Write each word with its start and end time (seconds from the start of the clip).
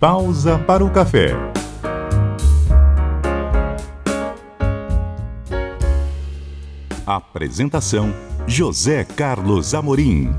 Pausa 0.00 0.56
para 0.60 0.84
o 0.84 0.90
café. 0.90 1.30
Apresentação: 7.04 8.14
José 8.46 9.02
Carlos 9.02 9.74
Amorim. 9.74 10.32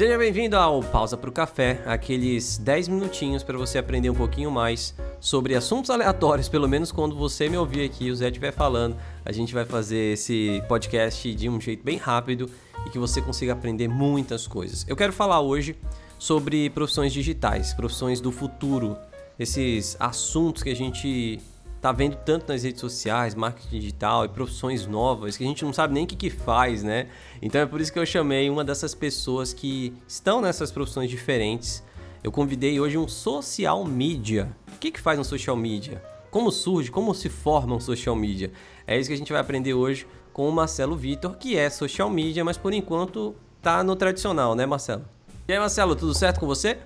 Seja 0.00 0.16
bem-vindo 0.16 0.56
ao 0.56 0.82
Pausa 0.82 1.14
para 1.14 1.28
o 1.28 1.32
Café, 1.32 1.82
aqueles 1.84 2.56
10 2.56 2.88
minutinhos 2.88 3.42
para 3.42 3.58
você 3.58 3.76
aprender 3.76 4.08
um 4.08 4.14
pouquinho 4.14 4.50
mais 4.50 4.94
sobre 5.20 5.54
assuntos 5.54 5.90
aleatórios, 5.90 6.48
pelo 6.48 6.66
menos 6.66 6.90
quando 6.90 7.14
você 7.14 7.50
me 7.50 7.58
ouvir 7.58 7.84
aqui, 7.84 8.10
o 8.10 8.16
Zé 8.16 8.28
estiver 8.28 8.50
falando. 8.50 8.96
A 9.22 9.30
gente 9.30 9.52
vai 9.52 9.66
fazer 9.66 10.14
esse 10.14 10.62
podcast 10.66 11.34
de 11.34 11.50
um 11.50 11.60
jeito 11.60 11.84
bem 11.84 11.98
rápido 11.98 12.48
e 12.86 12.88
que 12.88 12.98
você 12.98 13.20
consiga 13.20 13.52
aprender 13.52 13.88
muitas 13.88 14.46
coisas. 14.46 14.86
Eu 14.88 14.96
quero 14.96 15.12
falar 15.12 15.42
hoje 15.42 15.76
sobre 16.18 16.70
profissões 16.70 17.12
digitais, 17.12 17.74
profissões 17.74 18.22
do 18.22 18.32
futuro, 18.32 18.96
esses 19.38 19.98
assuntos 20.00 20.62
que 20.62 20.70
a 20.70 20.74
gente 20.74 21.38
tá 21.80 21.92
vendo 21.92 22.16
tanto 22.16 22.52
nas 22.52 22.62
redes 22.62 22.80
sociais, 22.80 23.34
marketing 23.34 23.80
digital 23.80 24.24
e 24.24 24.28
profissões 24.28 24.86
novas 24.86 25.36
que 25.36 25.44
a 25.44 25.46
gente 25.46 25.64
não 25.64 25.72
sabe 25.72 25.94
nem 25.94 26.04
o 26.04 26.06
que, 26.06 26.14
que 26.14 26.30
faz, 26.30 26.82
né? 26.82 27.08
Então 27.40 27.60
é 27.60 27.66
por 27.66 27.80
isso 27.80 27.92
que 27.92 27.98
eu 27.98 28.04
chamei 28.04 28.50
uma 28.50 28.62
dessas 28.62 28.94
pessoas 28.94 29.52
que 29.52 29.94
estão 30.06 30.42
nessas 30.42 30.70
profissões 30.70 31.08
diferentes. 31.08 31.82
Eu 32.22 32.30
convidei 32.30 32.78
hoje 32.78 32.98
um 32.98 33.08
social 33.08 33.82
media. 33.84 34.54
O 34.74 34.78
que, 34.78 34.90
que 34.90 35.00
faz 35.00 35.18
um 35.18 35.24
social 35.24 35.56
media? 35.56 36.02
Como 36.30 36.50
surge, 36.52 36.90
como 36.90 37.14
se 37.14 37.30
forma 37.30 37.74
um 37.74 37.80
social 37.80 38.14
media? 38.14 38.52
É 38.86 38.98
isso 38.98 39.08
que 39.08 39.14
a 39.14 39.18
gente 39.18 39.32
vai 39.32 39.40
aprender 39.40 39.72
hoje 39.72 40.06
com 40.34 40.46
o 40.48 40.52
Marcelo 40.52 40.96
Vitor, 40.96 41.36
que 41.36 41.56
é 41.56 41.70
social 41.70 42.10
media, 42.10 42.44
mas 42.44 42.58
por 42.58 42.74
enquanto 42.74 43.34
tá 43.62 43.82
no 43.82 43.96
tradicional, 43.96 44.54
né, 44.54 44.66
Marcelo? 44.66 45.04
E 45.48 45.52
aí, 45.52 45.58
Marcelo, 45.58 45.96
tudo 45.96 46.14
certo 46.14 46.38
com 46.38 46.46
você? 46.46 46.78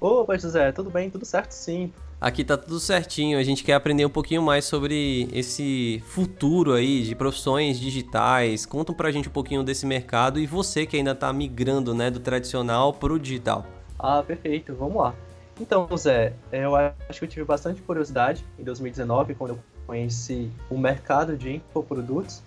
Opa, 0.00 0.36
José, 0.36 0.72
tudo 0.72 0.90
bem? 0.90 1.10
Tudo 1.10 1.24
certo 1.24 1.52
sim. 1.52 1.92
Aqui 2.20 2.42
tá 2.42 2.56
tudo 2.56 2.80
certinho. 2.80 3.38
A 3.38 3.44
gente 3.44 3.62
quer 3.62 3.74
aprender 3.74 4.04
um 4.04 4.10
pouquinho 4.10 4.42
mais 4.42 4.64
sobre 4.64 5.28
esse 5.32 6.02
futuro 6.04 6.72
aí 6.72 7.02
de 7.02 7.14
profissões 7.14 7.78
digitais. 7.78 8.66
Conta 8.66 8.92
pra 8.92 9.12
gente 9.12 9.28
um 9.28 9.32
pouquinho 9.32 9.62
desse 9.62 9.86
mercado 9.86 10.40
e 10.40 10.46
você 10.46 10.84
que 10.84 10.96
ainda 10.96 11.14
tá 11.14 11.32
migrando, 11.32 11.94
né, 11.94 12.10
do 12.10 12.18
tradicional 12.18 12.92
pro 12.92 13.20
digital. 13.20 13.64
Ah, 13.96 14.20
perfeito. 14.20 14.74
Vamos 14.74 14.96
lá. 14.96 15.14
Então, 15.60 15.88
Zé, 15.96 16.32
eu 16.50 16.74
acho 16.74 17.18
que 17.20 17.24
eu 17.24 17.28
tive 17.28 17.44
bastante 17.44 17.80
curiosidade 17.82 18.44
em 18.58 18.64
2019, 18.64 19.34
quando 19.36 19.50
eu 19.52 19.58
conheci 19.86 20.50
o 20.68 20.76
mercado 20.76 21.36
de 21.36 21.54
infoprodutos. 21.56 22.42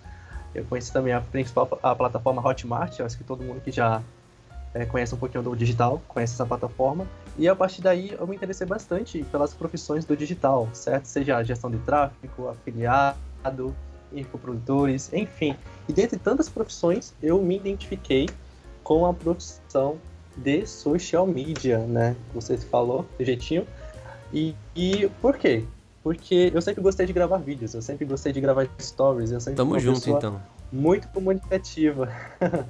Eu 0.54 0.64
conheci 0.64 0.92
também 0.92 1.14
a 1.14 1.20
principal 1.20 1.78
a 1.82 1.94
plataforma 1.94 2.46
Hotmart, 2.46 2.98
eu 2.98 3.06
acho 3.06 3.16
que 3.16 3.24
todo 3.24 3.42
mundo 3.42 3.60
que 3.62 3.70
já 3.70 4.02
é, 4.74 4.84
conhece 4.84 5.14
um 5.14 5.18
pouquinho 5.18 5.42
do 5.42 5.56
digital 5.56 6.02
conhece 6.08 6.34
essa 6.34 6.44
plataforma. 6.44 7.06
E 7.38 7.48
a 7.48 7.56
partir 7.56 7.80
daí 7.80 8.14
eu 8.18 8.26
me 8.26 8.36
interessei 8.36 8.66
bastante 8.66 9.24
pelas 9.24 9.54
profissões 9.54 10.04
do 10.04 10.16
digital, 10.16 10.68
certo? 10.72 11.06
Seja 11.06 11.42
gestão 11.42 11.70
de 11.70 11.78
tráfego, 11.78 12.48
afiliado, 12.48 13.74
infoprodutores, 14.12 15.12
enfim. 15.12 15.56
E 15.88 15.92
dentre 15.92 16.18
tantas 16.18 16.48
profissões, 16.48 17.14
eu 17.22 17.40
me 17.40 17.56
identifiquei 17.56 18.28
com 18.84 19.06
a 19.06 19.14
profissão 19.14 19.96
de 20.36 20.66
social 20.66 21.26
media, 21.26 21.78
né? 21.78 22.16
Você 22.34 22.56
falou, 22.56 23.06
do 23.18 23.24
jeitinho. 23.24 23.66
E, 24.32 24.54
e 24.74 25.08
por 25.20 25.36
quê? 25.36 25.64
Porque 26.02 26.50
eu 26.52 26.60
sempre 26.60 26.82
gostei 26.82 27.06
de 27.06 27.12
gravar 27.12 27.38
vídeos, 27.38 27.74
eu 27.74 27.82
sempre 27.82 28.04
gostei 28.04 28.32
de 28.32 28.40
gravar 28.40 28.66
stories, 28.80 29.30
eu 29.30 29.40
sempre 29.40 29.56
Tamo 29.56 29.78
junto 29.78 30.10
então. 30.10 30.40
Muito 30.70 31.08
comunicativa. 31.08 32.10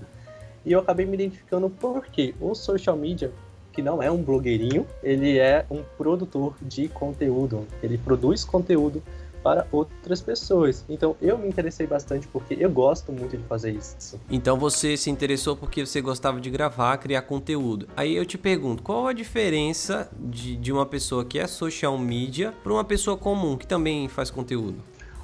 e 0.67 0.73
eu 0.73 0.81
acabei 0.81 1.07
me 1.07 1.15
identificando 1.15 1.71
porque 1.71 2.35
o 2.41 2.55
social 2.55 2.97
media 2.97 3.33
que 3.73 3.83
não 3.83 4.03
é 4.03 4.11
um 4.11 4.23
blogueirinho, 4.23 4.87
ele 5.03 5.39
é 5.39 5.65
um 5.71 5.83
produtor 5.97 6.55
de 6.61 6.89
conteúdo. 6.89 7.67
Ele 7.83 7.99
produz 7.99 8.45
conteúdo 8.45 9.03
para 9.43 9.67
outras 9.73 10.21
pessoas. 10.21 10.85
Então 10.89 11.17
eu 11.21 11.37
me 11.37 11.49
interessei 11.49 11.87
bastante 11.87 12.29
porque 12.29 12.57
eu 12.59 12.71
gosto 12.71 13.13
muito 13.13 13.37
de 13.37 13.43
fazer 13.45 13.73
isso. 13.73 14.21
Então 14.31 14.57
você 14.57 14.97
se 14.97 15.11
interessou 15.11 15.57
porque 15.57 15.85
você 15.85 16.01
gostava 16.01 16.41
de 16.41 16.49
gravar, 16.49 16.97
criar 16.99 17.23
conteúdo. 17.23 17.89
Aí 17.97 18.15
eu 18.15 18.25
te 18.25 18.39
pergunto, 18.39 18.83
qual 18.83 19.07
a 19.07 19.13
diferença 19.13 20.09
de, 20.19 20.57
de 20.57 20.73
uma 20.73 20.87
pessoa 20.87 21.25
que 21.25 21.39
é 21.39 21.47
social 21.47 21.99
media 21.99 22.55
para 22.63 22.73
uma 22.73 22.85
pessoa 22.85 23.17
comum 23.17 23.57
que 23.57 23.67
também 23.67 24.09
faz 24.09 24.31
conteúdo? 24.31 24.77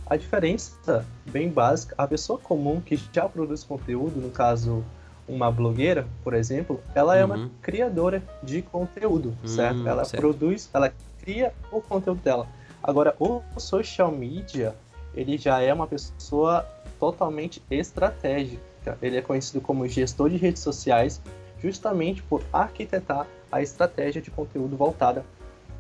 A 0.07 0.17
diferença, 0.17 1.05
bem 1.27 1.51
básica, 1.51 1.95
a 1.99 2.07
pessoa 2.07 2.39
comum 2.39 2.81
que 2.81 2.99
já 3.13 3.29
produz 3.29 3.63
conteúdo, 3.63 4.19
no 4.19 4.31
caso 4.31 4.83
uma 5.29 5.51
blogueira, 5.51 6.07
por 6.25 6.35
exemplo, 6.35 6.81
ela 6.95 7.17
é 7.17 7.25
uma 7.25 7.37
uhum. 7.37 7.51
criadora 7.61 8.23
de 8.43 8.63
conteúdo, 8.63 9.37
certo? 9.45 9.81
Hum, 9.81 9.89
ela 9.89 10.05
certo. 10.05 10.21
produz, 10.21 10.71
ela 10.73 10.93
cria 11.21 11.53
o 11.71 11.81
conteúdo 11.81 12.21
dela. 12.23 12.47
Agora, 12.83 13.15
o 13.19 13.43
social 13.59 14.11
media, 14.11 14.75
ele 15.15 15.37
já 15.37 15.61
é 15.61 15.73
uma 15.73 15.87
pessoa 15.87 16.67
totalmente 16.99 17.63
estratégica. 17.71 18.97
Ele 19.03 19.19
é 19.19 19.23
conhecido 19.23 19.61
como 19.61 19.87
gestor 19.87 20.31
de 20.31 20.37
redes 20.37 20.63
sociais, 20.63 21.21
justamente 21.61 22.23
por 22.23 22.43
arquitetar 22.53 23.27
a 23.51 23.61
estratégia 23.61 24.23
de 24.23 24.31
conteúdo 24.31 24.77
voltada 24.77 25.25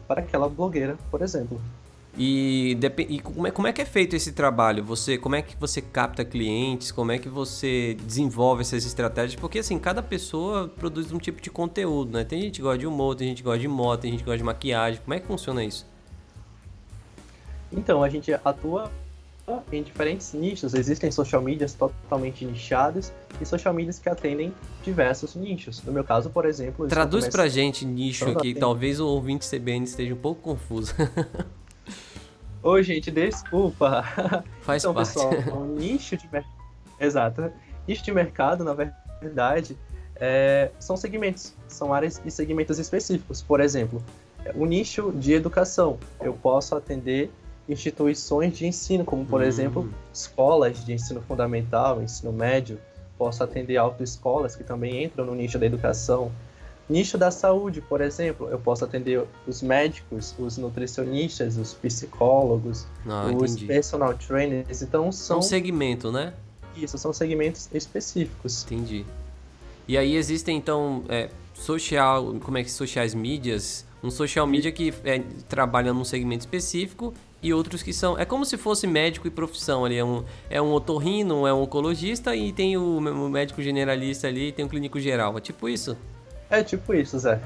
para 0.06 0.20
aquela 0.20 0.48
blogueira, 0.48 0.96
por 1.10 1.22
exemplo. 1.22 1.60
E, 2.18 2.76
e 3.08 3.20
como, 3.20 3.46
é, 3.46 3.50
como, 3.52 3.66
é, 3.68 3.72
que 3.72 3.80
é 3.80 3.84
feito 3.84 4.16
esse 4.16 4.32
trabalho? 4.32 4.82
Você, 4.82 5.16
como 5.16 5.36
é 5.36 5.42
que 5.42 5.56
você 5.56 5.80
capta 5.80 6.24
clientes? 6.24 6.90
Como 6.90 7.12
é 7.12 7.18
que 7.18 7.28
você 7.28 7.96
desenvolve 8.04 8.62
essas 8.62 8.84
estratégias? 8.84 9.40
Porque 9.40 9.60
assim, 9.60 9.78
cada 9.78 10.02
pessoa 10.02 10.66
produz 10.66 11.12
um 11.12 11.18
tipo 11.18 11.40
de 11.40 11.48
conteúdo, 11.48 12.10
né? 12.10 12.24
Tem 12.24 12.42
gente 12.42 12.56
que 12.56 12.62
gosta 12.62 12.78
de 12.78 12.88
humor, 12.88 13.14
tem 13.14 13.28
gente 13.28 13.38
que 13.38 13.44
gosta 13.44 13.60
de 13.60 13.68
moto, 13.68 14.00
tem 14.00 14.10
gente 14.10 14.20
que 14.20 14.26
gosta 14.26 14.38
de 14.38 14.42
maquiagem. 14.44 15.00
Como 15.00 15.14
é 15.14 15.20
que 15.20 15.28
funciona 15.28 15.62
isso? 15.62 15.86
Então, 17.70 18.02
a 18.02 18.08
gente 18.08 18.32
atua 18.44 18.90
em 19.72 19.82
diferentes 19.84 20.32
nichos. 20.32 20.74
Existem 20.74 21.12
social 21.12 21.40
medias 21.40 21.72
totalmente 21.72 22.44
nichadas 22.44 23.12
e 23.40 23.46
social 23.46 23.72
medias 23.72 24.00
que 24.00 24.08
atendem 24.08 24.52
diversos 24.82 25.36
nichos. 25.36 25.84
No 25.84 25.92
meu 25.92 26.02
caso, 26.02 26.30
por 26.30 26.44
exemplo... 26.44 26.88
Traduz 26.88 27.28
pra 27.28 27.46
gente 27.48 27.86
nicho 27.86 28.28
aqui, 28.30 28.54
talvez 28.54 28.98
o 28.98 29.06
ouvinte 29.06 29.48
CBN 29.48 29.84
esteja 29.84 30.14
um 30.14 30.18
pouco 30.18 30.42
confuso. 30.42 30.92
Oi, 32.62 32.82
gente, 32.82 33.10
desculpa. 33.10 34.02
Faz 34.62 34.82
então, 34.82 34.92
parte. 34.92 35.14
pessoal, 35.14 35.32
o 35.56 35.64
nicho 35.66 36.16
de 36.16 36.28
mercado. 36.30 36.54
Exato. 36.98 37.52
Nicho 37.86 38.04
de 38.04 38.12
mercado, 38.12 38.64
na 38.64 38.74
verdade, 38.74 39.76
é... 40.16 40.70
são 40.78 40.96
segmentos, 40.96 41.54
são 41.68 41.94
áreas 41.94 42.20
e 42.24 42.30
segmentos 42.30 42.78
específicos. 42.78 43.40
Por 43.40 43.60
exemplo, 43.60 44.02
o 44.54 44.66
nicho 44.66 45.12
de 45.12 45.32
educação. 45.32 45.98
Eu 46.20 46.32
posso 46.32 46.74
atender 46.74 47.30
instituições 47.68 48.56
de 48.56 48.66
ensino, 48.66 49.04
como 49.04 49.24
por 49.24 49.40
hum. 49.40 49.44
exemplo, 49.44 49.94
escolas 50.12 50.84
de 50.84 50.92
ensino 50.92 51.20
fundamental, 51.22 52.02
ensino 52.02 52.32
médio. 52.32 52.78
Posso 53.16 53.42
atender 53.42 53.76
autoescolas 53.76 54.56
que 54.56 54.64
também 54.64 55.04
entram 55.04 55.24
no 55.24 55.34
nicho 55.34 55.58
da 55.58 55.66
educação. 55.66 56.32
Nicho 56.88 57.18
da 57.18 57.30
saúde, 57.30 57.82
por 57.82 58.00
exemplo, 58.00 58.48
eu 58.48 58.58
posso 58.58 58.84
atender 58.84 59.22
os 59.46 59.60
médicos, 59.60 60.34
os 60.38 60.56
nutricionistas, 60.56 61.58
os 61.58 61.74
psicólogos, 61.74 62.86
ah, 63.06 63.30
os 63.34 63.52
entendi. 63.52 63.66
personal 63.66 64.14
trainers. 64.14 64.80
Então 64.80 65.12
são. 65.12 65.38
Um 65.38 65.42
segmento, 65.42 66.10
né? 66.10 66.32
Isso, 66.74 66.96
são 66.96 67.12
segmentos 67.12 67.68
específicos. 67.74 68.64
Entendi. 68.64 69.04
E 69.86 69.98
aí 69.98 70.16
existem 70.16 70.56
então 70.56 71.02
é, 71.08 71.28
social, 71.54 72.34
como 72.40 72.56
é 72.56 72.64
que 72.64 72.70
sociais 72.70 73.14
mídias, 73.14 73.84
um 74.02 74.10
social 74.10 74.46
media 74.46 74.72
que 74.72 74.94
é, 75.04 75.18
trabalha 75.48 75.92
num 75.92 76.04
segmento 76.04 76.40
específico 76.40 77.12
e 77.42 77.52
outros 77.52 77.82
que 77.82 77.92
são. 77.92 78.18
É 78.18 78.24
como 78.24 78.44
se 78.44 78.56
fosse 78.56 78.86
médico 78.86 79.26
e 79.26 79.30
profissão 79.30 79.84
ali. 79.84 79.96
É 79.96 80.04
um, 80.04 80.24
é 80.48 80.62
um 80.62 80.72
otorrino, 80.72 81.46
é 81.46 81.52
um 81.52 81.62
oncologista 81.62 82.34
e 82.34 82.52
tem 82.52 82.76
o, 82.76 82.98
o 82.98 83.28
médico 83.28 83.60
generalista 83.62 84.26
ali 84.26 84.48
e 84.48 84.52
tem 84.52 84.64
o 84.64 84.68
clínico 84.68 84.98
geral. 84.98 85.36
É 85.36 85.40
tipo 85.40 85.68
isso? 85.68 85.96
É 86.50 86.62
tipo 86.62 86.94
isso, 86.94 87.18
Zé. 87.18 87.40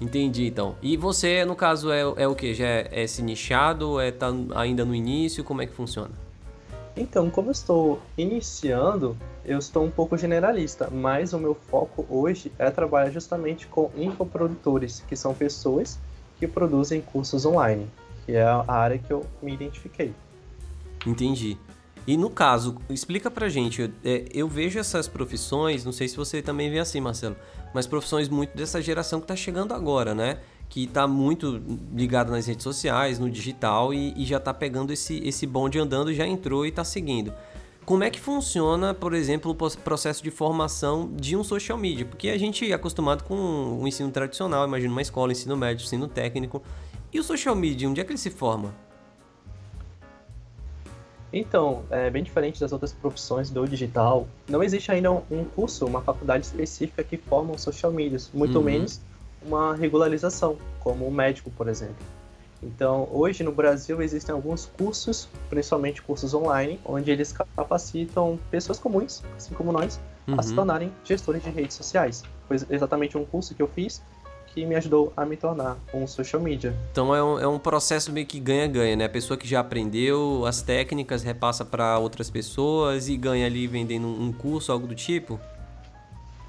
Entendi, 0.00 0.46
então. 0.46 0.76
E 0.82 0.96
você, 0.96 1.44
no 1.44 1.56
caso, 1.56 1.90
é, 1.90 2.00
é 2.00 2.28
o 2.28 2.34
que? 2.34 2.52
Já 2.52 2.66
é, 2.66 2.88
é 2.90 3.06
se 3.06 3.22
nichado? 3.22 4.00
É 4.00 4.10
tá 4.10 4.28
ainda 4.54 4.84
no 4.84 4.94
início? 4.94 5.42
Como 5.42 5.62
é 5.62 5.66
que 5.66 5.72
funciona? 5.72 6.10
Então, 6.96 7.30
como 7.30 7.48
eu 7.48 7.52
estou 7.52 8.00
iniciando, 8.16 9.16
eu 9.44 9.58
estou 9.58 9.84
um 9.84 9.90
pouco 9.90 10.16
generalista, 10.16 10.88
mas 10.90 11.32
o 11.32 11.38
meu 11.38 11.54
foco 11.54 12.06
hoje 12.08 12.50
é 12.58 12.70
trabalhar 12.70 13.10
justamente 13.10 13.66
com 13.66 13.90
infoprodutores, 13.96 15.02
que 15.06 15.14
são 15.14 15.34
pessoas 15.34 15.98
que 16.38 16.46
produzem 16.46 17.00
cursos 17.00 17.44
online 17.44 17.86
que 18.26 18.32
é 18.32 18.42
a 18.42 18.64
área 18.66 18.98
que 18.98 19.10
eu 19.10 19.24
me 19.40 19.54
identifiquei. 19.54 20.12
Entendi. 21.06 21.56
E 22.06 22.16
no 22.16 22.30
caso, 22.30 22.76
explica 22.88 23.28
pra 23.28 23.48
gente, 23.48 23.82
eu, 23.82 23.90
é, 24.04 24.24
eu 24.32 24.46
vejo 24.46 24.78
essas 24.78 25.08
profissões, 25.08 25.84
não 25.84 25.90
sei 25.90 26.06
se 26.06 26.16
você 26.16 26.40
também 26.40 26.70
vê 26.70 26.78
assim, 26.78 27.00
Marcelo, 27.00 27.34
mas 27.74 27.86
profissões 27.86 28.28
muito 28.28 28.56
dessa 28.56 28.80
geração 28.80 29.20
que 29.20 29.26
tá 29.26 29.34
chegando 29.34 29.74
agora, 29.74 30.14
né? 30.14 30.38
Que 30.68 30.86
tá 30.86 31.06
muito 31.08 31.60
ligado 31.92 32.30
nas 32.30 32.46
redes 32.46 32.62
sociais, 32.62 33.18
no 33.18 33.28
digital 33.28 33.92
e, 33.92 34.14
e 34.16 34.24
já 34.24 34.38
tá 34.38 34.54
pegando 34.54 34.92
esse, 34.92 35.18
esse 35.26 35.46
bonde 35.46 35.80
andando, 35.80 36.14
já 36.14 36.26
entrou 36.26 36.64
e 36.64 36.70
tá 36.70 36.84
seguindo. 36.84 37.32
como 37.84 38.04
é 38.04 38.10
que 38.10 38.20
funciona, 38.20 38.94
por 38.94 39.12
exemplo, 39.12 39.50
o 39.50 39.70
processo 39.80 40.22
de 40.22 40.30
formação 40.30 41.10
de 41.12 41.36
um 41.36 41.42
social 41.42 41.76
media? 41.76 42.06
Porque 42.06 42.28
a 42.28 42.38
gente 42.38 42.70
é 42.70 42.74
acostumado 42.74 43.24
com 43.24 43.80
o 43.80 43.86
ensino 43.86 44.12
tradicional, 44.12 44.64
imagina 44.66 44.92
uma 44.92 45.02
escola, 45.02 45.32
ensino 45.32 45.56
médio, 45.56 45.84
ensino 45.84 46.06
técnico. 46.06 46.62
E 47.12 47.18
o 47.18 47.24
social 47.24 47.56
media, 47.56 47.88
onde 47.88 48.00
é 48.00 48.04
que 48.04 48.12
ele 48.12 48.18
se 48.18 48.30
forma? 48.30 48.85
Então, 51.32 51.82
é 51.90 52.08
bem 52.08 52.22
diferente 52.22 52.60
das 52.60 52.72
outras 52.72 52.92
profissões 52.92 53.50
do 53.50 53.66
digital. 53.66 54.26
Não 54.48 54.62
existe 54.62 54.90
ainda 54.90 55.10
um 55.10 55.44
curso, 55.54 55.84
uma 55.86 56.00
faculdade 56.00 56.46
específica 56.46 57.02
que 57.02 57.16
forma 57.16 57.52
um 57.52 57.58
social 57.58 57.92
media, 57.92 58.18
muito 58.32 58.58
uhum. 58.58 58.64
menos 58.64 59.00
uma 59.42 59.74
regularização, 59.74 60.56
como 60.80 61.06
o 61.06 61.10
médico, 61.10 61.50
por 61.50 61.68
exemplo. 61.68 61.96
Então, 62.62 63.08
hoje 63.12 63.44
no 63.44 63.52
Brasil 63.52 64.00
existem 64.00 64.34
alguns 64.34 64.66
cursos, 64.66 65.28
principalmente 65.48 66.00
cursos 66.02 66.32
online, 66.32 66.80
onde 66.84 67.10
eles 67.10 67.32
capacitam 67.32 68.38
pessoas 68.50 68.78
comuns, 68.78 69.22
assim 69.36 69.54
como 69.54 69.72
nós, 69.72 70.00
uhum. 70.26 70.34
a 70.38 70.42
se 70.42 70.50
uhum. 70.50 70.56
tornarem 70.56 70.92
gestores 71.04 71.42
de 71.42 71.50
redes 71.50 71.76
sociais. 71.76 72.24
Foi 72.48 72.56
exatamente 72.70 73.16
um 73.16 73.24
curso 73.24 73.54
que 73.54 73.62
eu 73.62 73.68
fiz 73.68 74.02
que 74.56 74.64
me 74.64 74.74
ajudou 74.74 75.12
a 75.14 75.26
me 75.26 75.36
tornar 75.36 75.76
um 75.92 76.06
social 76.06 76.40
media. 76.40 76.74
Então 76.90 77.14
é 77.14 77.22
um, 77.22 77.38
é 77.38 77.46
um 77.46 77.58
processo 77.58 78.10
meio 78.10 78.26
que 78.26 78.40
ganha-ganha, 78.40 78.96
né? 78.96 79.04
A 79.04 79.08
pessoa 79.08 79.36
que 79.36 79.46
já 79.46 79.60
aprendeu 79.60 80.46
as 80.46 80.62
técnicas 80.62 81.22
repassa 81.22 81.62
para 81.62 81.98
outras 81.98 82.30
pessoas 82.30 83.06
e 83.06 83.18
ganha 83.18 83.44
ali 83.44 83.66
vendendo 83.66 84.06
um 84.06 84.32
curso, 84.32 84.72
algo 84.72 84.86
do 84.86 84.94
tipo? 84.94 85.38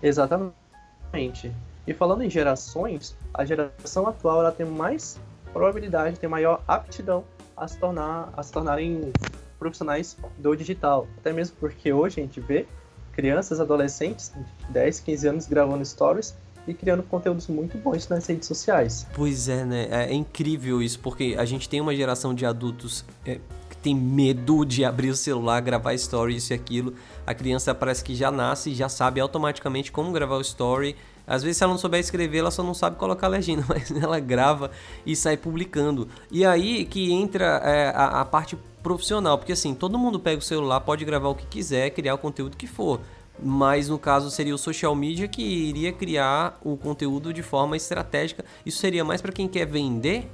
Exatamente. 0.01 1.51
E 1.85 1.93
falando 1.93 2.23
em 2.23 2.29
gerações, 2.29 3.13
a 3.33 3.43
geração 3.43 4.07
atual 4.07 4.39
ela 4.39 4.53
tem 4.53 4.65
mais 4.65 5.19
probabilidade, 5.51 6.17
tem 6.17 6.29
maior 6.29 6.63
aptidão 6.65 7.25
a 7.57 7.67
se 7.67 7.77
tornar, 7.77 8.31
a 8.37 8.41
se 8.41 8.53
tornarem 8.53 9.11
profissionais 9.59 10.15
do 10.37 10.55
digital. 10.55 11.09
Até 11.17 11.33
mesmo 11.33 11.57
porque 11.59 11.91
hoje 11.91 12.21
a 12.21 12.23
gente 12.23 12.39
vê 12.39 12.65
crianças, 13.11 13.59
adolescentes 13.59 14.31
de 14.33 14.71
10, 14.71 15.01
15 15.01 15.27
anos 15.27 15.47
gravando 15.47 15.83
stories 15.83 16.33
e 16.67 16.73
criando 16.73 17.03
conteúdos 17.03 17.47
muito 17.47 17.77
bons 17.77 18.07
nas 18.07 18.25
redes 18.27 18.47
sociais. 18.47 19.07
Pois 19.13 19.47
é, 19.47 19.63
né? 19.65 19.87
É, 19.89 20.11
é 20.11 20.13
incrível 20.13 20.81
isso, 20.81 20.99
porque 20.99 21.35
a 21.37 21.45
gente 21.45 21.67
tem 21.69 21.79
uma 21.79 21.95
geração 21.95 22.33
de 22.33 22.45
adultos 22.45 23.05
é, 23.25 23.39
que 23.69 23.77
tem 23.77 23.95
medo 23.95 24.65
de 24.65 24.83
abrir 24.83 25.09
o 25.09 25.15
celular, 25.15 25.61
gravar 25.61 25.97
stories 25.97 26.43
isso 26.43 26.53
e 26.53 26.55
aquilo. 26.55 26.93
A 27.25 27.33
criança 27.33 27.73
parece 27.73 28.03
que 28.03 28.15
já 28.15 28.31
nasce, 28.31 28.73
já 28.73 28.89
sabe 28.89 29.19
automaticamente 29.19 29.91
como 29.91 30.11
gravar 30.11 30.37
o 30.37 30.41
story 30.41 30.95
às 31.27 31.43
vezes, 31.43 31.57
se 31.57 31.63
ela 31.65 31.73
não 31.73 31.77
souber 31.77 31.99
escrever, 31.99 32.37
ela 32.37 32.49
só 32.49 32.63
não 32.63 32.73
sabe 32.73 32.95
colocar 32.95 33.27
legenda, 33.27 33.65
mas 33.67 33.91
ela 33.91 34.17
grava 34.17 34.71
e 35.05 35.13
sai 35.13 35.35
publicando. 35.35 36.07
E 36.31 36.45
aí 36.45 36.85
que 36.85 37.11
entra 37.11 37.61
é, 37.65 37.89
a, 37.89 38.21
a 38.21 38.25
parte 38.25 38.57
profissional, 38.81 39.37
porque 39.37 39.51
assim, 39.51 39.75
todo 39.75 39.99
mundo 39.99 40.17
pega 40.17 40.39
o 40.39 40.41
celular, 40.41 40.79
pode 40.79 41.03
gravar 41.03 41.27
o 41.27 41.35
que 41.35 41.45
quiser, 41.45 41.89
criar 41.89 42.13
o 42.15 42.17
conteúdo 42.17 42.55
que 42.55 42.65
for. 42.65 43.01
Mas 43.39 43.87
no 43.89 43.99
caso 43.99 44.31
seria 44.31 44.55
o 44.55 44.57
social 44.57 44.95
media 44.95 45.27
que 45.27 45.41
iria 45.41 45.93
criar 45.93 46.59
o 46.63 46.75
conteúdo 46.75 47.31
de 47.31 47.43
forma 47.43 47.77
estratégica. 47.77 48.43
Isso 48.65 48.79
seria 48.79 49.03
mais 49.03 49.21
para 49.21 49.31
quem 49.31 49.47
quer 49.47 49.65
vender? 49.65 50.27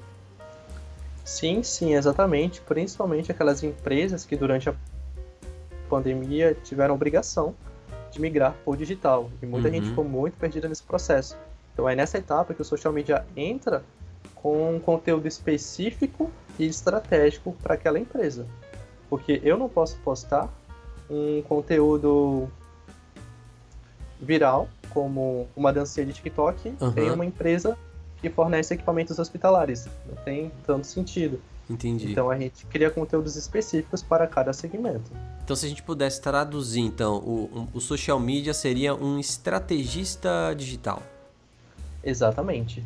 Sim, 1.26 1.64
sim, 1.64 1.94
exatamente. 1.94 2.62
Principalmente 2.62 3.32
aquelas 3.32 3.64
empresas 3.64 4.26
que 4.26 4.36
durante 4.36 4.70
a 4.70 4.76
pandemia 5.90 6.56
tiveram 6.64 6.96
obrigação 6.96 7.54
de 8.12 8.22
migrar 8.22 8.56
para 8.64 8.74
o 8.74 8.76
digital. 8.76 9.30
E 9.42 9.46
muita 9.46 9.68
uhum. 9.68 9.74
gente 9.74 9.90
ficou 9.90 10.04
muito 10.04 10.36
perdida 10.38 10.70
nesse 10.70 10.84
processo. 10.84 11.38
Então 11.74 11.90
é 11.90 11.96
nessa 11.96 12.18
etapa 12.18 12.54
que 12.54 12.62
o 12.62 12.66
social 12.66 12.94
media 12.94 13.26
entra 13.36 13.84
com 14.36 14.76
um 14.76 14.80
conteúdo 14.80 15.28
específico 15.28 16.30
e 16.60 16.66
estratégico 16.66 17.56
para 17.62 17.74
aquela 17.74 18.00
empresa. 18.00 18.46
Porque 19.10 19.42
eu 19.44 19.58
não 19.58 19.68
posso 19.68 19.98
postar 20.00 20.50
um 21.10 21.42
conteúdo 21.42 22.50
viral, 24.24 24.70
como 24.90 25.48
uma 25.56 25.74
dancinha 25.74 26.06
de 26.06 26.14
TikTok, 26.14 26.74
uhum. 26.80 26.94
em 26.98 27.12
uma 27.12 27.26
empresa 27.26 27.78
que 28.22 28.30
fornece 28.30 28.74
equipamentos 28.74 29.20
hospitalares. 29.20 29.88
Não 30.08 30.16
tem 30.24 30.52
tanto 30.66 30.88
sentido. 30.88 31.42
Entendi. 31.70 32.12
Então 32.12 32.30
a 32.30 32.38
gente 32.38 32.66
cria 32.66 32.90
conteúdos 32.90 33.36
específicos 33.36 34.02
para 34.02 34.28
cada 34.28 34.54
segmento. 34.54 35.12
Então, 35.44 35.56
se 35.56 35.66
a 35.66 35.70
gente 35.70 35.84
pudesse 35.84 36.22
traduzir, 36.22 36.80
então, 36.80 37.18
o, 37.18 37.68
o 37.74 37.82
social 37.82 38.18
media 38.20 38.54
seria 38.54 38.96
um 38.96 39.20
estrategista 39.20 40.54
digital. 40.56 41.04
Exatamente. 42.02 42.84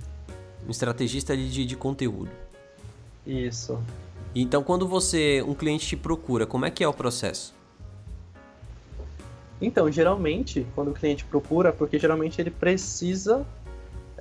Um 0.65 0.71
estrategista 0.71 1.37
de, 1.37 1.65
de 1.65 1.75
conteúdo. 1.75 2.31
Isso. 3.25 3.79
Então, 4.33 4.63
quando 4.63 4.87
você, 4.87 5.43
um 5.43 5.53
cliente 5.53 5.85
te 5.85 5.95
procura, 5.95 6.45
como 6.45 6.65
é 6.65 6.71
que 6.71 6.83
é 6.83 6.87
o 6.87 6.93
processo? 6.93 7.53
Então, 9.61 9.91
geralmente, 9.91 10.65
quando 10.75 10.91
o 10.91 10.93
cliente 10.93 11.25
procura, 11.25 11.71
porque 11.71 11.97
geralmente 11.97 12.39
ele 12.39 12.51
precisa 12.51 13.45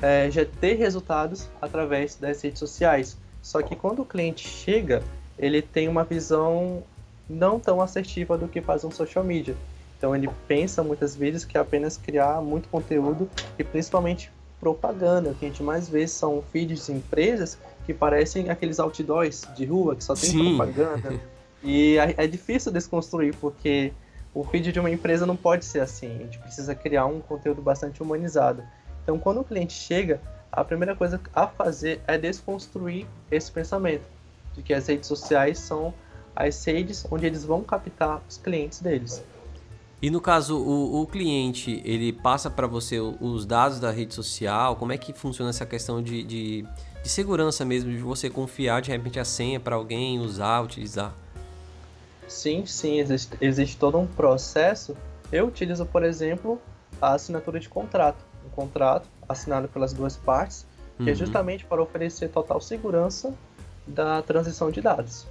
é, 0.00 0.30
já 0.30 0.44
ter 0.44 0.74
resultados 0.74 1.48
através 1.60 2.16
das 2.16 2.42
redes 2.42 2.58
sociais. 2.58 3.16
Só 3.42 3.62
que 3.62 3.76
quando 3.76 4.02
o 4.02 4.04
cliente 4.04 4.46
chega, 4.48 5.02
ele 5.38 5.60
tem 5.62 5.88
uma 5.88 6.04
visão 6.04 6.82
não 7.28 7.58
tão 7.58 7.80
assertiva 7.80 8.38
do 8.38 8.48
que 8.48 8.60
faz 8.60 8.84
um 8.84 8.90
social 8.90 9.24
media. 9.24 9.54
Então 9.98 10.14
ele 10.14 10.28
pensa 10.46 10.82
muitas 10.82 11.16
vezes 11.16 11.44
que 11.44 11.56
é 11.56 11.60
apenas 11.60 11.96
criar 11.96 12.40
muito 12.40 12.68
conteúdo 12.68 13.28
e 13.58 13.64
principalmente 13.64 14.30
propaganda. 14.60 15.30
O 15.30 15.34
que 15.34 15.46
a 15.46 15.48
gente 15.48 15.62
mais 15.62 15.88
vê 15.88 16.06
são 16.06 16.42
feeds 16.52 16.86
de 16.86 16.92
empresas 16.92 17.58
que 17.84 17.94
parecem 17.94 18.50
aqueles 18.50 18.78
outdoors 18.78 19.46
de 19.56 19.64
rua 19.64 19.96
que 19.96 20.04
só 20.04 20.14
tem 20.14 20.30
Sim. 20.30 20.56
propaganda. 20.56 21.18
e 21.62 21.96
é, 21.98 22.14
é 22.18 22.26
difícil 22.26 22.72
desconstruir 22.72 23.34
porque 23.40 23.92
o 24.36 24.44
feed 24.44 24.70
de 24.70 24.78
uma 24.78 24.90
empresa 24.90 25.24
não 25.24 25.34
pode 25.34 25.64
ser 25.64 25.80
assim. 25.80 26.14
A 26.14 26.18
gente 26.18 26.38
precisa 26.38 26.74
criar 26.74 27.06
um 27.06 27.20
conteúdo 27.20 27.62
bastante 27.62 28.02
humanizado. 28.02 28.62
Então 29.02 29.18
quando 29.18 29.40
o 29.40 29.44
cliente 29.44 29.72
chega, 29.72 30.20
a 30.52 30.62
primeira 30.62 30.94
coisa 30.94 31.18
a 31.34 31.46
fazer 31.46 32.02
é 32.06 32.18
desconstruir 32.18 33.06
esse 33.30 33.50
pensamento 33.50 34.04
de 34.54 34.62
que 34.62 34.74
as 34.74 34.86
redes 34.86 35.08
sociais 35.08 35.58
são 35.58 35.94
as 36.34 36.62
redes 36.66 37.06
onde 37.10 37.24
eles 37.24 37.44
vão 37.44 37.62
captar 37.62 38.20
os 38.28 38.36
clientes 38.36 38.78
deles. 38.80 39.24
E 40.02 40.10
no 40.10 40.20
caso, 40.20 40.58
o, 40.58 41.00
o 41.00 41.06
cliente, 41.06 41.80
ele 41.82 42.12
passa 42.12 42.50
para 42.50 42.66
você 42.66 43.00
os 43.00 43.46
dados 43.46 43.80
da 43.80 43.90
rede 43.90 44.12
social? 44.12 44.76
Como 44.76 44.92
é 44.92 44.98
que 44.98 45.14
funciona 45.14 45.48
essa 45.48 45.64
questão 45.64 46.02
de, 46.02 46.22
de, 46.22 46.66
de 47.02 47.08
segurança 47.08 47.64
mesmo, 47.64 47.90
de 47.90 47.96
você 47.96 48.28
confiar 48.28 48.82
de 48.82 48.90
repente 48.90 49.18
a 49.18 49.24
senha 49.24 49.58
para 49.58 49.76
alguém 49.76 50.18
usar, 50.18 50.60
utilizar? 50.60 51.14
Sim, 52.28 52.66
sim, 52.66 52.98
existe, 52.98 53.36
existe 53.40 53.76
todo 53.76 53.98
um 53.98 54.06
processo. 54.06 54.96
Eu 55.32 55.46
utilizo, 55.46 55.86
por 55.86 56.02
exemplo, 56.02 56.60
a 57.00 57.14
assinatura 57.14 57.60
de 57.60 57.68
contrato. 57.68 58.24
Um 58.44 58.50
contrato 58.50 59.08
assinado 59.28 59.68
pelas 59.68 59.92
duas 59.92 60.16
partes, 60.16 60.66
que 60.96 61.02
é 61.02 61.06
uhum. 61.06 61.10
é 61.10 61.14
justamente 61.14 61.64
para 61.64 61.82
oferecer 61.82 62.28
total 62.28 62.60
segurança 62.60 63.34
da 63.86 64.22
transição 64.22 64.70
de 64.70 64.80
dados. 64.80 65.26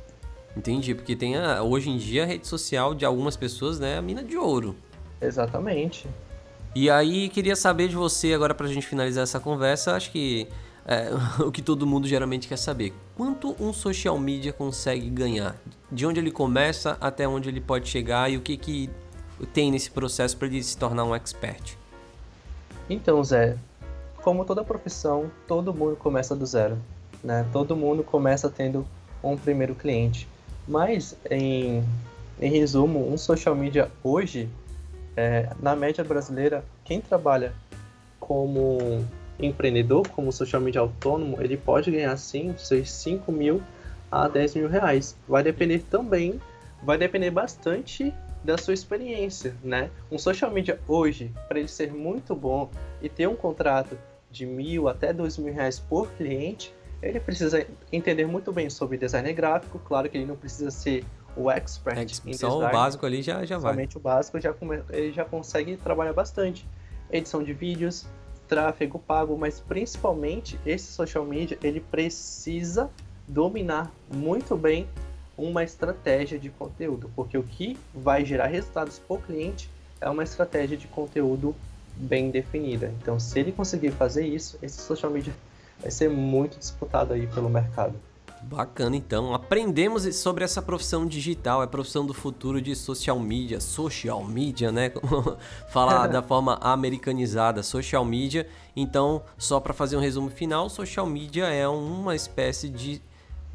Entendi, 0.56 0.96
porque 0.96 1.16
tem 1.16 1.36
a, 1.36 1.62
hoje 1.62 1.90
em 1.90 1.98
dia 1.98 2.24
a 2.24 2.26
rede 2.26 2.48
social 2.48 2.94
de 2.94 3.06
algumas 3.06 3.36
pessoas, 3.36 3.80
né, 3.80 3.98
a 3.98 4.02
mina 4.02 4.24
de 4.24 4.38
ouro. 4.38 4.76
Exatamente. 5.20 6.08
E 6.74 6.90
aí, 6.90 7.30
queria 7.30 7.56
saber 7.56 7.88
de 7.88 7.96
você, 7.96 8.34
agora 8.34 8.54
para 8.54 8.68
a 8.68 8.70
gente 8.70 8.86
finalizar 8.86 9.24
essa 9.24 9.40
conversa, 9.40 9.96
acho 9.96 10.12
que 10.12 10.48
é, 10.86 11.10
o 11.44 11.52
que 11.52 11.62
todo 11.62 11.86
mundo 11.86 12.08
geralmente 12.08 12.48
quer 12.48 12.58
saber. 12.58 12.94
Quanto 13.16 13.56
um 13.60 13.74
social 13.74 14.18
media 14.18 14.54
consegue 14.54 15.10
ganhar? 15.10 15.56
De 15.96 16.06
onde 16.06 16.20
ele 16.20 16.30
começa 16.30 16.98
até 17.00 17.26
onde 17.26 17.48
ele 17.48 17.62
pode 17.62 17.88
chegar 17.88 18.30
e 18.30 18.36
o 18.36 18.42
que, 18.42 18.58
que 18.58 18.90
tem 19.54 19.72
nesse 19.72 19.90
processo 19.90 20.36
para 20.36 20.46
ele 20.50 20.62
se 20.62 20.78
tornar 20.78 21.06
um 21.06 21.16
expert? 21.16 21.78
Então, 22.90 23.24
Zé, 23.24 23.56
como 24.18 24.44
toda 24.44 24.62
profissão, 24.62 25.32
todo 25.48 25.74
mundo 25.74 25.96
começa 25.96 26.36
do 26.36 26.46
zero. 26.46 26.78
Né? 27.24 27.48
Todo 27.54 27.78
mundo 27.78 28.04
começa 28.04 28.50
tendo 28.50 28.86
um 29.24 29.38
primeiro 29.38 29.74
cliente. 29.74 30.28
Mas, 30.68 31.16
em, 31.32 31.82
em 32.42 32.52
resumo, 32.52 33.10
um 33.10 33.18
social 33.18 33.56
media 33.56 33.90
hoje, 34.04 34.50
é, 35.16 35.48
na 35.62 35.78
média 35.78 36.04
brasileira, 36.04 36.66
quem 36.84 37.00
trabalha 37.00 37.54
como 38.20 39.02
empreendedor, 39.40 40.06
como 40.10 40.30
social 40.34 40.62
media 40.62 40.82
autônomo, 40.82 41.38
ele 41.40 41.56
pode 41.56 41.90
ganhar 41.90 42.18
sim 42.18 42.54
seus 42.58 42.92
5 42.92 43.32
mil 43.32 43.64
a 44.12 44.28
10 44.28 44.56
mil 44.56 44.70
reais. 44.70 45.18
Vai 45.28 45.44
depender 45.44 45.80
também, 45.90 46.40
vai 46.84 46.98
depender 46.98 47.32
bastante 47.32 48.14
da 48.44 48.58
sua 48.58 48.74
experiência, 48.74 49.56
né? 49.64 49.90
Um 50.12 50.18
social 50.18 50.52
media 50.52 50.80
hoje, 50.88 51.34
para 51.48 51.60
ele 51.60 51.68
ser 51.68 51.92
muito 51.92 52.36
bom 52.36 52.70
e 53.02 53.10
ter 53.10 53.28
um 53.28 53.36
contrato 53.36 53.98
de 54.30 54.46
mil 54.46 54.88
até 54.88 55.12
dois 55.12 55.38
mil 55.38 55.54
reais 55.54 55.80
por 55.80 56.12
cliente, 56.12 56.74
ele 57.02 57.20
precisa 57.20 57.66
entender 57.92 58.26
muito 58.26 58.52
bem 58.52 58.70
sobre 58.70 58.98
design 58.98 59.32
gráfico. 59.34 59.80
Claro 59.80 60.10
que 60.10 60.18
ele 60.18 60.26
não 60.26 60.36
precisa 60.36 60.70
ser 60.70 61.04
o 61.36 61.50
expert 61.50 61.98
é, 61.98 62.04
em 62.04 62.06
design. 62.06 62.38
Só 62.38 62.60
o 62.60 62.72
básico 62.72 63.06
ali 63.06 63.22
já, 63.22 63.44
já 63.46 63.58
vai. 63.58 63.74
Somente 63.74 63.98
o 63.98 64.00
básico 64.00 64.40
já 64.40 64.54
ele 64.90 65.12
já 65.12 65.26
consegue 65.26 65.76
trabalhar 65.78 66.14
bastante. 66.14 66.68
Edição 67.12 67.44
de 67.44 67.54
vídeos, 67.54 68.08
tráfego 68.48 69.00
pago, 69.00 69.38
mas 69.38 69.60
principalmente 69.60 70.60
esse 70.66 70.92
social 70.92 71.26
media 71.26 71.58
ele 71.64 71.80
precisa 71.80 72.90
dominar 73.28 73.92
muito 74.14 74.56
bem 74.56 74.88
uma 75.38 75.64
estratégia 75.64 76.40
de 76.40 76.50
conteúdo, 76.50 77.12
porque 77.16 77.38
o 77.38 77.44
que 77.44 77.78
vai 77.94 78.24
gerar 78.24 78.48
resultados 78.48 79.00
para 79.00 79.18
o 79.18 79.22
cliente 79.22 79.70
é 80.00 80.10
uma 80.10 80.24
estratégia 80.24 80.78
de 80.78 80.88
conteúdo 80.88 81.56
bem 81.96 82.30
definida. 82.30 82.94
Então, 83.02 83.20
se 83.20 83.40
ele 83.40 83.52
conseguir 83.52 83.92
fazer 83.92 84.26
isso, 84.26 84.58
esse 84.62 84.82
social 84.82 85.12
media 85.12 85.34
vai 85.82 85.92
ser 85.92 86.10
muito 86.10 86.58
disputado 86.58 87.14
aí 87.14 87.28
pelo 87.28 87.50
mercado. 87.50 87.96
Bacana, 88.44 88.96
então. 88.96 89.34
Aprendemos 89.34 90.04
sobre 90.16 90.44
essa 90.44 90.62
profissão 90.62 91.08
digital, 91.08 91.62
é 91.62 91.66
a 91.66 91.68
profissão 91.68 92.06
do 92.06 92.14
futuro 92.14 92.62
de 92.62 92.76
social 92.76 93.20
media, 93.20 93.60
social 93.60 94.24
media, 94.24 94.72
né? 94.72 94.92
Falar 95.72 96.08
da 96.08 96.22
forma 96.22 96.60
americanizada, 96.62 97.64
social 97.64 98.06
media. 98.06 98.48
Então, 98.76 99.24
só 99.36 99.60
para 99.60 99.74
fazer 99.74 99.98
um 99.98 100.00
resumo 100.00 100.30
final, 100.30 100.70
social 100.70 101.08
media 101.08 101.46
é 101.46 101.68
uma 101.68 102.16
espécie 102.16 102.70
de 102.70 103.02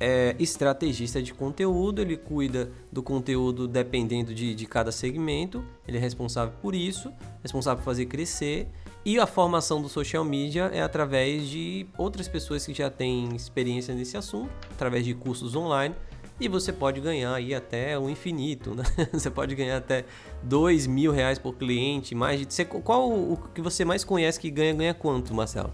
é, 0.01 0.35
estrategista 0.39 1.23
de 1.23 1.35
conteúdo, 1.35 2.01
ele 2.01 2.17
cuida 2.17 2.73
do 2.91 3.03
conteúdo 3.03 3.69
dependendo 3.69 4.35
de, 4.35 4.55
de 4.55 4.67
cada 4.67 4.91
segmento, 4.91 5.63
ele 5.87 5.99
é 5.99 6.01
responsável 6.01 6.55
por 6.63 6.75
isso, 6.75 7.13
responsável 7.43 7.79
por 7.79 7.85
fazer 7.85 8.07
crescer 8.07 8.67
e 9.05 9.19
a 9.19 9.27
formação 9.27 9.81
do 9.81 9.89
social 9.89 10.25
media 10.25 10.71
é 10.75 10.83
através 10.83 11.49
de 11.49 11.87
outras 11.97 12.29
pessoas 12.29 12.67
que 12.67 12.75
já 12.75 12.91
têm 12.91 13.35
experiência 13.35 13.95
nesse 13.95 14.17
assunto, 14.17 14.51
através 14.73 15.05
de 15.05 15.15
cursos 15.15 15.55
online. 15.55 15.95
E 16.39 16.49
você 16.49 16.73
pode 16.73 17.01
ganhar 17.03 17.35
aí 17.35 17.55
até 17.55 17.99
o 17.99 18.09
infinito, 18.09 18.75
né? 18.75 18.83
Você 19.13 19.31
pode 19.31 19.55
ganhar 19.55 19.77
até 19.77 20.07
dois 20.43 20.87
mil 20.87 21.13
reais 21.13 21.39
por 21.39 21.55
cliente, 21.55 22.15
mais 22.15 22.41
de... 22.41 22.65
Qual 22.65 23.13
o 23.13 23.37
que 23.55 23.61
você 23.61 23.85
mais 23.85 24.05
conhece 24.05 24.41
que 24.41 24.51
ganha, 24.51 24.73
ganha 24.73 24.95
quanto, 24.95 25.35
Marcelo? 25.35 25.71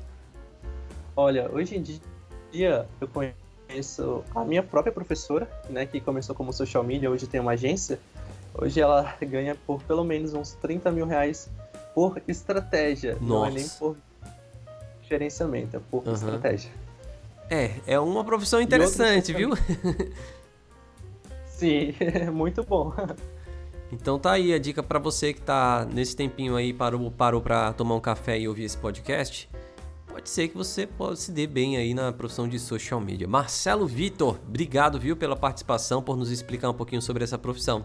Olha, 1.14 1.49
hoje 1.52 1.76
em 1.76 1.83
dia 2.50 2.88
eu 3.00 3.06
conheço 3.06 3.45
a 4.35 4.44
minha 4.44 4.62
própria 4.62 4.92
professora, 4.92 5.49
né, 5.68 5.87
que 5.87 6.00
começou 6.00 6.35
como 6.35 6.52
social 6.52 6.82
media, 6.82 7.11
hoje 7.11 7.26
tem 7.26 7.40
uma 7.40 7.52
agência. 7.52 7.99
Hoje 8.54 8.80
ela 8.80 9.14
ganha 9.20 9.56
por 9.66 9.82
pelo 9.82 10.04
menos 10.04 10.35
uns 10.35 10.52
30 10.52 10.90
mil 10.90 11.06
reais 11.06 11.50
por 11.94 12.20
estratégia, 12.28 13.14
Nossa. 13.14 13.25
não 13.25 13.46
é 13.46 13.50
nem 13.50 13.68
por 13.68 13.96
gerenciamento, 15.08 15.76
é 15.76 15.80
por 15.90 16.06
uhum. 16.06 16.12
estratégia. 16.12 16.70
É, 17.49 17.70
é 17.87 17.99
uma 17.99 18.25
profissão 18.25 18.61
interessante, 18.61 19.32
viu? 19.32 19.50
Sim, 21.46 21.94
é 22.00 22.28
muito 22.30 22.62
bom. 22.62 22.92
Então 23.90 24.18
tá 24.18 24.32
aí 24.32 24.52
a 24.52 24.58
dica 24.58 24.82
para 24.82 24.99
você 24.99 25.32
que 25.32 25.40
tá 25.40 25.87
nesse 25.90 26.14
tempinho 26.16 26.56
aí 26.56 26.73
parou 26.73 27.11
parou 27.11 27.40
para 27.40 27.73
tomar 27.73 27.94
um 27.94 28.00
café 28.00 28.38
e 28.38 28.49
ouvir 28.49 28.64
esse 28.64 28.76
podcast. 28.76 29.49
Pode 30.16 30.30
ser 30.30 30.49
que 30.49 30.56
você 30.56 30.87
pode 30.87 31.18
se 31.20 31.30
dê 31.30 31.46
bem 31.46 31.76
aí 31.76 31.92
na 31.92 32.11
profissão 32.11 32.49
de 32.49 32.58
social 32.58 32.99
media. 32.99 33.28
Marcelo 33.28 33.87
Vitor, 33.87 34.38
obrigado, 34.49 34.99
viu, 34.99 35.14
pela 35.14 35.37
participação, 35.37 36.02
por 36.02 36.16
nos 36.16 36.30
explicar 36.30 36.70
um 36.70 36.75
pouquinho 36.75 37.02
sobre 37.02 37.23
essa 37.23 37.37
profissão. 37.37 37.85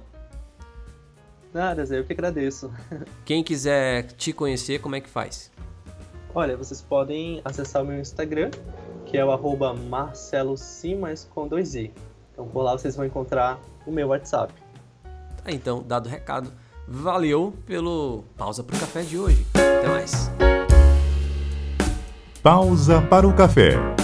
Nada, 1.53 1.83
Zé, 1.83 1.99
eu 1.99 2.05
que 2.05 2.13
agradeço. 2.13 2.71
Quem 3.25 3.43
quiser 3.43 4.13
te 4.13 4.31
conhecer, 4.31 4.79
como 4.79 4.95
é 4.95 5.01
que 5.01 5.09
faz? 5.09 5.51
Olha, 6.33 6.55
vocês 6.55 6.81
podem 6.81 7.41
acessar 7.43 7.83
o 7.83 7.85
meu 7.85 7.99
Instagram, 7.99 8.49
que 9.05 9.17
é 9.17 9.25
o 9.25 9.29
arroba 9.29 9.73
marcelosimas 9.73 11.27
com 11.35 11.49
dois 11.49 11.75
i. 11.75 11.91
Então 12.31 12.47
por 12.47 12.61
lá 12.61 12.77
vocês 12.77 12.95
vão 12.95 13.05
encontrar 13.05 13.59
o 13.85 13.91
meu 13.91 14.07
WhatsApp. 14.07 14.53
Tá, 15.43 15.51
então, 15.51 15.83
dado 15.85 16.05
o 16.05 16.09
recado, 16.09 16.49
valeu 16.87 17.53
pelo 17.65 18.23
pausa 18.37 18.63
para 18.63 18.77
o 18.77 18.79
café 18.79 19.01
de 19.01 19.17
hoje. 19.17 19.45
Até 19.53 19.89
mais. 19.89 20.30
Pausa 22.43 22.99
para 23.01 23.27
o 23.27 23.33
café. 23.33 24.00